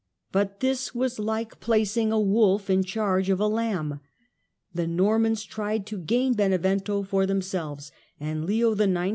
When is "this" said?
0.61-0.95